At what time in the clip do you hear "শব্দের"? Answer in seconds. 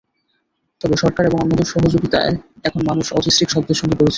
3.49-3.77